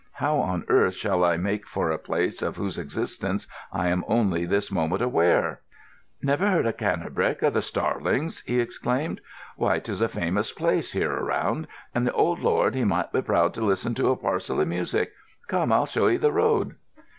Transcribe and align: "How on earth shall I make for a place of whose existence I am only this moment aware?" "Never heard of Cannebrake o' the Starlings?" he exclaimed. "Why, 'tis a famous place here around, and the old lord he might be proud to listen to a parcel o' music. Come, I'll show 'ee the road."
"How 0.13 0.37
on 0.39 0.65
earth 0.67 0.95
shall 0.95 1.23
I 1.23 1.37
make 1.37 1.67
for 1.67 1.91
a 1.91 1.99
place 1.99 2.41
of 2.41 2.55
whose 2.55 2.79
existence 2.79 3.45
I 3.71 3.89
am 3.89 4.03
only 4.07 4.47
this 4.47 4.71
moment 4.71 5.03
aware?" 5.03 5.59
"Never 6.23 6.49
heard 6.49 6.65
of 6.65 6.77
Cannebrake 6.77 7.43
o' 7.43 7.51
the 7.51 7.61
Starlings?" 7.61 8.41
he 8.47 8.59
exclaimed. 8.59 9.21
"Why, 9.57 9.77
'tis 9.77 10.01
a 10.01 10.07
famous 10.09 10.51
place 10.51 10.93
here 10.93 11.11
around, 11.13 11.67
and 11.93 12.07
the 12.07 12.13
old 12.13 12.39
lord 12.39 12.73
he 12.73 12.83
might 12.83 13.11
be 13.13 13.21
proud 13.21 13.53
to 13.53 13.61
listen 13.61 13.93
to 13.93 14.09
a 14.09 14.15
parcel 14.17 14.59
o' 14.59 14.65
music. 14.65 15.11
Come, 15.47 15.71
I'll 15.71 15.85
show 15.85 16.09
'ee 16.09 16.17
the 16.17 16.31
road." 16.31 16.77